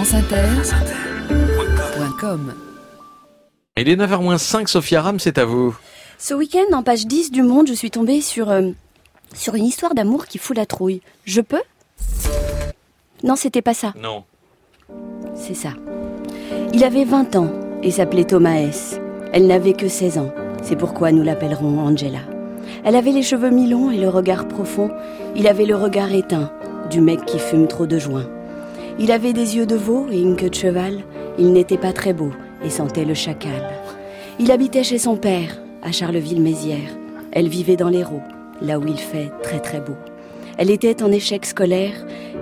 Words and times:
franceinter.com 0.00 2.54
Il 3.76 3.86
est 3.86 3.96
9h-5, 3.96 4.66
Sophia 4.66 5.02
Ram, 5.02 5.18
c'est 5.18 5.36
à 5.36 5.44
vous. 5.44 5.76
Ce 6.16 6.32
week-end, 6.32 6.64
en 6.72 6.82
page 6.82 7.06
10 7.06 7.30
du 7.30 7.42
Monde, 7.42 7.68
je 7.68 7.74
suis 7.74 7.90
tombée 7.90 8.22
sur, 8.22 8.50
euh, 8.50 8.70
sur 9.34 9.56
une 9.56 9.66
histoire 9.66 9.94
d'amour 9.94 10.24
qui 10.24 10.38
fout 10.38 10.56
la 10.56 10.64
trouille. 10.64 11.02
Je 11.26 11.42
peux? 11.42 11.60
Non, 13.22 13.36
c'était 13.36 13.60
pas 13.60 13.74
ça. 13.74 13.92
Non. 14.00 14.24
C'est 15.34 15.52
ça. 15.52 15.74
Il 16.72 16.82
avait 16.82 17.04
20 17.04 17.36
ans 17.36 17.52
et 17.82 17.90
s'appelait 17.90 18.24
Thomas 18.24 18.56
S. 18.56 18.98
Elle 19.34 19.48
n'avait 19.48 19.74
que 19.74 19.88
16 19.88 20.16
ans. 20.16 20.32
C'est 20.62 20.76
pourquoi 20.76 21.12
nous 21.12 21.22
l'appellerons 21.22 21.78
Angela. 21.78 22.20
Elle 22.84 22.96
avait 22.96 23.12
les 23.12 23.22
cheveux 23.22 23.50
mi-longs 23.50 23.90
et 23.90 23.98
le 23.98 24.08
regard 24.08 24.48
profond. 24.48 24.90
Il 25.36 25.46
avait 25.46 25.66
le 25.66 25.76
regard 25.76 26.10
éteint 26.10 26.50
du 26.88 27.02
mec 27.02 27.26
qui 27.26 27.38
fume 27.38 27.68
trop 27.68 27.86
de 27.86 27.98
joints. 27.98 28.30
Il 29.02 29.12
avait 29.12 29.32
des 29.32 29.56
yeux 29.56 29.64
de 29.64 29.76
veau 29.76 30.08
et 30.12 30.20
une 30.20 30.36
queue 30.36 30.50
de 30.50 30.54
cheval. 30.54 31.04
Il 31.38 31.54
n'était 31.54 31.78
pas 31.78 31.94
très 31.94 32.12
beau 32.12 32.32
et 32.62 32.68
sentait 32.68 33.06
le 33.06 33.14
chacal. 33.14 33.72
Il 34.38 34.52
habitait 34.52 34.84
chez 34.84 34.98
son 34.98 35.16
père, 35.16 35.58
à 35.82 35.90
Charleville-Mézières. 35.90 36.98
Elle 37.32 37.48
vivait 37.48 37.76
dans 37.76 37.88
l'Hérault, 37.88 38.20
là 38.60 38.78
où 38.78 38.86
il 38.86 38.98
fait 38.98 39.30
très 39.42 39.58
très 39.58 39.80
beau. 39.80 39.96
Elle 40.58 40.70
était 40.70 41.02
en 41.02 41.10
échec 41.10 41.46
scolaire, 41.46 41.94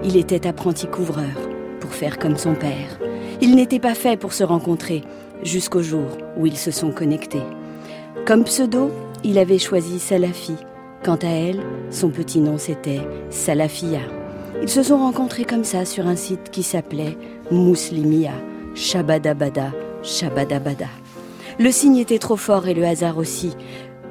il 0.02 0.16
était 0.16 0.48
apprenti 0.48 0.88
couvreur, 0.88 1.38
pour 1.78 1.92
faire 1.92 2.18
comme 2.18 2.36
son 2.36 2.54
père. 2.54 2.98
Ils 3.40 3.54
n'étaient 3.54 3.78
pas 3.78 3.94
faits 3.94 4.18
pour 4.18 4.32
se 4.32 4.42
rencontrer, 4.42 5.04
jusqu'au 5.44 5.82
jour 5.82 6.18
où 6.36 6.46
ils 6.46 6.58
se 6.58 6.72
sont 6.72 6.90
connectés. 6.90 7.42
Comme 8.26 8.42
pseudo, 8.42 8.90
il 9.22 9.38
avait 9.38 9.58
choisi 9.58 10.00
Salafi. 10.00 10.56
Quant 11.04 11.18
à 11.22 11.28
elle, 11.28 11.60
son 11.90 12.08
petit 12.08 12.40
nom 12.40 12.58
c'était 12.58 13.00
Salafia. 13.30 14.00
Ils 14.62 14.68
se 14.68 14.82
sont 14.82 14.98
rencontrés 14.98 15.44
comme 15.44 15.64
ça 15.64 15.84
sur 15.84 16.06
un 16.06 16.16
site 16.16 16.50
qui 16.50 16.62
s'appelait 16.62 17.16
Mouslimia, 17.50 18.32
Shabadabada, 18.74 19.72
Shabadabada. 20.02 20.88
Le 21.58 21.70
signe 21.70 21.96
était 21.96 22.18
trop 22.18 22.36
fort 22.36 22.68
et 22.68 22.74
le 22.74 22.84
hasard 22.84 23.18
aussi. 23.18 23.52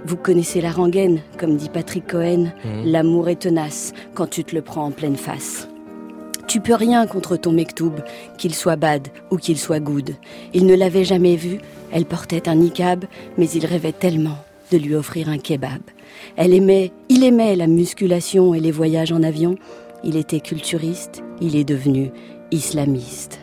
Vous 0.05 0.15
connaissez 0.15 0.61
la 0.61 0.71
rengaine, 0.71 1.19
comme 1.37 1.57
dit 1.57 1.69
Patrick 1.69 2.07
Cohen, 2.07 2.51
l'amour 2.85 3.29
est 3.29 3.41
tenace 3.41 3.93
quand 4.13 4.27
tu 4.27 4.43
te 4.43 4.55
le 4.55 4.61
prends 4.61 4.85
en 4.85 4.91
pleine 4.91 5.17
face. 5.17 5.67
Tu 6.47 6.61
peux 6.61 6.75
rien 6.75 7.07
contre 7.07 7.35
ton 7.35 7.51
mektoub, 7.51 7.95
qu'il 8.37 8.55
soit 8.55 8.77
bad 8.77 9.09
ou 9.31 9.37
qu'il 9.37 9.57
soit 9.57 9.81
good. 9.81 10.15
Il 10.53 10.65
ne 10.65 10.75
l'avait 10.75 11.03
jamais 11.03 11.35
vu, 11.35 11.59
elle 11.91 12.05
portait 12.05 12.47
un 12.47 12.55
niqab, 12.55 13.03
mais 13.37 13.49
il 13.49 13.65
rêvait 13.65 13.91
tellement 13.91 14.37
de 14.71 14.77
lui 14.77 14.95
offrir 14.95 15.29
un 15.29 15.37
kebab. 15.37 15.81
Elle 16.35 16.53
aimait, 16.53 16.91
il 17.09 17.23
aimait 17.23 17.55
la 17.55 17.67
musculation 17.67 18.53
et 18.53 18.59
les 18.59 18.71
voyages 18.71 19.11
en 19.11 19.23
avion. 19.23 19.55
Il 20.03 20.15
était 20.15 20.39
culturiste, 20.39 21.23
il 21.41 21.55
est 21.55 21.63
devenu 21.63 22.11
islamiste. 22.51 23.39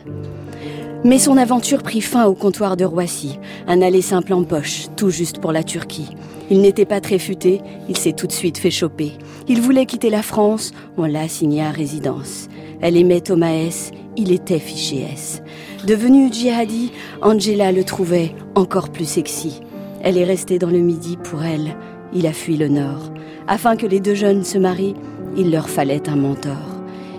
Mais 1.03 1.19
son 1.19 1.37
aventure 1.37 1.83
prit 1.83 2.01
fin 2.01 2.25
au 2.25 2.33
comptoir 2.33 2.77
de 2.77 2.85
Roissy, 2.85 3.37
un 3.67 3.81
aller 3.81 4.01
simple 4.01 4.33
en 4.33 4.43
poche, 4.43 4.87
tout 4.95 5.11
juste 5.11 5.39
pour 5.39 5.51
la 5.51 5.63
Turquie. 5.63 6.09
Il 6.49 6.61
n'était 6.61 6.85
pas 6.85 7.01
très 7.01 7.19
futé, 7.19 7.61
il 7.89 7.97
s'est 7.97 8.13
tout 8.13 8.25
de 8.25 8.31
suite 8.31 8.57
fait 8.57 8.71
choper. 8.71 9.11
Il 9.47 9.61
voulait 9.61 9.85
quitter 9.85 10.09
la 10.09 10.23
France, 10.23 10.71
on 10.97 11.05
l'a 11.05 11.21
assigné 11.21 11.61
à 11.61 11.69
résidence. 11.69 12.47
Elle 12.81 12.97
aimait 12.97 13.21
Thomas 13.21 13.53
S, 13.53 13.91
il 14.17 14.31
était 14.31 14.59
fiché 14.59 15.05
S. 15.13 15.43
Devenue 15.85 16.31
djihadi, 16.31 16.91
Angela 17.21 17.71
le 17.71 17.83
trouvait 17.83 18.33
encore 18.55 18.89
plus 18.89 19.07
sexy. 19.07 19.61
Elle 20.01 20.17
est 20.17 20.23
restée 20.23 20.57
dans 20.57 20.69
le 20.69 20.79
midi 20.79 21.17
pour 21.17 21.43
elle, 21.43 21.75
il 22.13 22.25
a 22.25 22.33
fui 22.33 22.57
le 22.57 22.69
nord. 22.69 23.11
Afin 23.47 23.75
que 23.75 23.85
les 23.85 23.99
deux 23.99 24.15
jeunes 24.15 24.43
se 24.43 24.57
marient, 24.57 24.95
il 25.37 25.51
leur 25.51 25.69
fallait 25.69 26.09
un 26.09 26.15
mentor. 26.15 26.57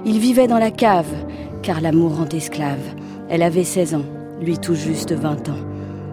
Ils 0.05 0.19
vivaient 0.19 0.47
dans 0.47 0.59
la 0.59 0.71
cave, 0.71 1.13
car 1.63 1.81
l'amour 1.81 2.17
rend 2.17 2.29
esclave. 2.29 2.95
Elle 3.29 3.43
avait 3.43 3.65
16 3.65 3.95
ans, 3.95 4.05
lui 4.41 4.59
tout 4.59 4.75
juste 4.75 5.13
20 5.13 5.49
ans. 5.49 5.59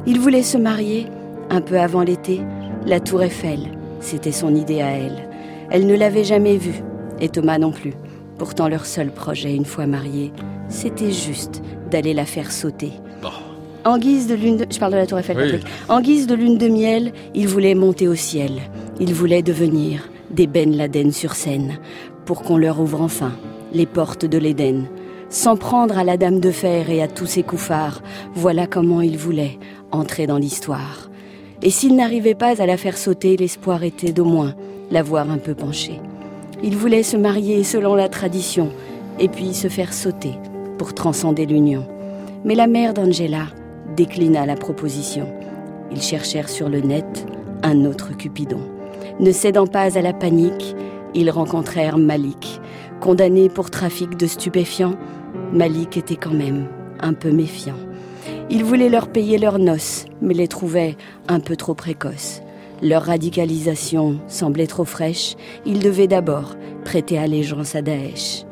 Ils 0.05 0.19
voulaient 0.19 0.43
se 0.43 0.57
marier, 0.57 1.07
un 1.49 1.61
peu 1.61 1.79
avant 1.79 2.01
l'été, 2.01 2.41
la 2.85 2.99
tour 2.99 3.23
Eiffel, 3.23 3.59
c'était 3.99 4.31
son 4.31 4.55
idée 4.55 4.81
à 4.81 4.89
elle. 4.89 5.29
Elle 5.69 5.87
ne 5.87 5.95
l'avait 5.95 6.23
jamais 6.23 6.57
vue, 6.57 6.81
et 7.21 7.29
Thomas 7.29 7.57
non 7.57 7.71
plus. 7.71 7.93
Pourtant 8.37 8.67
leur 8.67 8.85
seul 8.85 9.11
projet, 9.11 9.55
une 9.55 9.65
fois 9.65 9.85
mariés, 9.85 10.33
c'était 10.67 11.11
juste 11.11 11.61
d'aller 11.91 12.13
la 12.13 12.25
faire 12.25 12.51
sauter. 12.51 12.91
En 13.85 13.97
guise 13.97 14.27
de 14.27 14.35
lune 14.35 14.57
de... 14.57 14.65
Je 14.69 14.79
parle 14.79 14.93
de 14.93 14.97
la 14.97 15.05
tour 15.05 15.19
Eiffel, 15.19 15.37
Oui. 15.37 15.59
En 15.89 15.99
guise 15.99 16.25
de 16.25 16.35
lune 16.35 16.57
de 16.57 16.69
miel, 16.69 17.11
il 17.35 17.49
voulait 17.49 17.75
monter 17.75 18.07
au 18.07 18.15
ciel. 18.15 18.61
Il 18.99 19.13
voulait 19.13 19.41
devenir 19.41 20.09
des 20.33 20.47
Ben 20.47 20.75
Laden 20.75 21.11
sur 21.11 21.35
scène, 21.35 21.77
pour 22.25 22.41
qu'on 22.41 22.57
leur 22.57 22.79
ouvre 22.79 23.01
enfin 23.01 23.31
les 23.73 23.85
portes 23.85 24.25
de 24.25 24.37
l'Éden. 24.37 24.85
S'en 25.29 25.55
prendre 25.55 25.97
à 25.97 26.03
la 26.03 26.17
dame 26.17 26.39
de 26.39 26.51
fer 26.51 26.89
et 26.89 27.01
à 27.01 27.07
tous 27.07 27.25
ses 27.25 27.43
couffards, 27.43 28.01
voilà 28.35 28.67
comment 28.67 29.01
il 29.01 29.17
voulait 29.17 29.57
entrer 29.91 30.27
dans 30.27 30.37
l'histoire. 30.37 31.09
Et 31.61 31.69
s'il 31.69 31.95
n'arrivait 31.95 32.35
pas 32.35 32.61
à 32.61 32.65
la 32.65 32.77
faire 32.77 32.97
sauter, 32.97 33.37
l'espoir 33.37 33.83
était 33.83 34.11
d'au 34.11 34.25
moins 34.25 34.53
la 34.91 35.01
voir 35.01 35.31
un 35.31 35.37
peu 35.37 35.55
penchée. 35.55 35.99
Il 36.61 36.77
voulait 36.77 37.03
se 37.03 37.17
marier 37.17 37.63
selon 37.63 37.95
la 37.95 38.09
tradition, 38.09 38.69
et 39.19 39.27
puis 39.27 39.53
se 39.53 39.67
faire 39.67 39.93
sauter 39.93 40.33
pour 40.77 40.93
transcender 40.93 41.45
l'union. 41.45 41.87
Mais 42.45 42.55
la 42.55 42.67
mère 42.67 42.93
d'Angela 42.93 43.47
déclina 43.95 44.45
la 44.45 44.55
proposition. 44.55 45.27
Ils 45.91 46.01
cherchèrent 46.01 46.49
sur 46.49 46.69
le 46.69 46.81
net 46.81 47.25
un 47.63 47.85
autre 47.85 48.15
Cupidon. 48.17 48.72
Ne 49.19 49.31
cédant 49.31 49.67
pas 49.67 49.97
à 49.97 50.01
la 50.01 50.13
panique, 50.13 50.75
ils 51.13 51.29
rencontrèrent 51.29 51.97
Malik. 51.97 52.59
Condamné 52.99 53.49
pour 53.49 53.69
trafic 53.69 54.17
de 54.17 54.27
stupéfiants, 54.27 54.95
Malik 55.51 55.97
était 55.97 56.15
quand 56.15 56.33
même 56.33 56.67
un 56.99 57.13
peu 57.13 57.31
méfiant. 57.31 57.77
Il 58.49 58.63
voulait 58.63 58.89
leur 58.89 59.07
payer 59.07 59.37
leurs 59.37 59.59
noces, 59.59 60.05
mais 60.21 60.33
les 60.33 60.47
trouvait 60.47 60.95
un 61.27 61.39
peu 61.39 61.55
trop 61.55 61.73
précoces. 61.73 62.41
Leur 62.81 63.03
radicalisation 63.03 64.19
semblait 64.27 64.67
trop 64.67 64.85
fraîche, 64.85 65.35
ils 65.65 65.79
devaient 65.79 66.07
d'abord 66.07 66.55
prêter 66.83 67.17
allégeance 67.17 67.75
à 67.75 67.81
Daesh. 67.81 68.45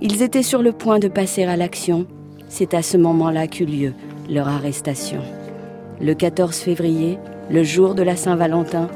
Ils 0.00 0.22
étaient 0.22 0.42
sur 0.42 0.62
le 0.62 0.72
point 0.72 0.98
de 0.98 1.08
passer 1.08 1.44
à 1.44 1.56
l'action, 1.56 2.06
c'est 2.48 2.74
à 2.74 2.82
ce 2.82 2.96
moment-là 2.96 3.46
qu'eut 3.46 3.64
lieu 3.64 3.92
leur 4.28 4.48
arrestation. 4.48 5.20
Le 6.00 6.14
14 6.14 6.56
février, 6.56 7.18
le 7.50 7.64
jour 7.64 7.94
de 7.94 8.02
la 8.02 8.16
Saint-Valentin, 8.16 8.88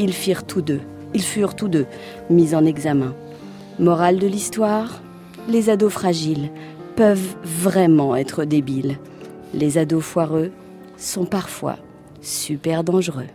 ils 0.00 0.14
firent 0.14 0.46
tous 0.46 0.62
deux, 0.62 0.80
ils 1.14 1.22
furent 1.22 1.54
tous 1.54 1.68
deux 1.68 1.86
mis 2.30 2.54
en 2.54 2.64
examen. 2.64 3.14
Morale 3.78 4.18
de 4.18 4.26
l'histoire, 4.26 5.02
les 5.46 5.68
ados 5.68 5.92
fragiles 5.92 6.50
peuvent 6.96 7.36
vraiment 7.44 8.16
être 8.16 8.44
débiles. 8.44 8.98
Les 9.54 9.78
ados 9.78 10.02
foireux 10.02 10.52
sont 10.96 11.26
parfois 11.26 11.76
super 12.22 12.82
dangereux. 12.82 13.26